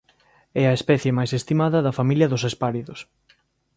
É 0.61 0.63
a 0.67 0.77
especie 0.79 1.15
máis 1.17 1.31
estimada 1.39 1.79
da 1.85 1.95
familia 1.99 2.31
dos 2.31 2.43
espáridos. 2.51 2.99